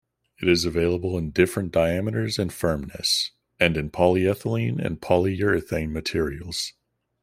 It 0.41 0.47
is 0.47 0.65
available 0.65 1.15
in 1.15 1.29
different 1.29 1.71
diameters 1.71 2.39
and 2.39 2.51
firmness, 2.51 3.29
and 3.59 3.77
in 3.77 3.91
polyethylene 3.91 4.83
and 4.83 4.99
polyurethane 4.99 5.91
materials. 5.91 6.73